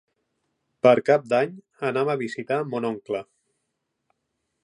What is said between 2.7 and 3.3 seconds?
mon oncle.